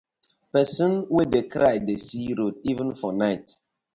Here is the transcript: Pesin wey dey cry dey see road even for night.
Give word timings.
Pesin 0.51 0.93
wey 1.13 1.27
dey 1.33 1.45
cry 1.53 1.77
dey 1.87 2.01
see 2.05 2.29
road 2.39 2.55
even 2.71 2.89
for 2.99 3.11
night. 3.23 3.45